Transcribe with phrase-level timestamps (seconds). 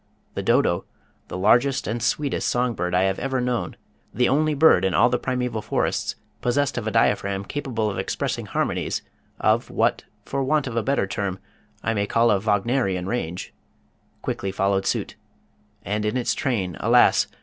[0.33, 0.85] The Dodo,
[1.27, 3.75] the largest and sweetest song bird I have ever known,
[4.11, 8.47] the only bird in all the primeval forests possessed of a diaphragm capable of expressing
[8.47, 9.03] harmonies
[9.39, 11.37] of what for want of a better term
[11.83, 13.53] I may call a Wagnerian range,
[14.23, 15.17] quickly followed suit,
[15.85, 17.27] and in its train, alas!